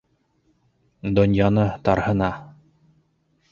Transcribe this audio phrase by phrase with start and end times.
[1.19, 2.33] Донъяны тарһына.